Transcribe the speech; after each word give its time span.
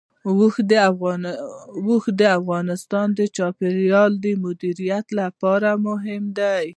اوښ 1.85 2.03
د 2.19 2.21
افغانستان 2.39 3.07
د 3.19 3.19
چاپیریال 3.37 4.11
د 4.23 4.25
مدیریت 4.43 5.07
لپاره 5.19 5.69
مهم 5.87 6.23
دي. 6.39 6.61